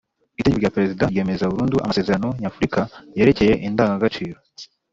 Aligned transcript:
itegeko 0.39 0.59
rya 0.61 0.73
perezida 0.75 1.09
ryemeza 1.11 1.49
burundu 1.51 1.75
amasezerano 1.83 2.27
nyafurika 2.41 2.81
yerekeye 3.17 3.53
indangagaciro 3.67 4.37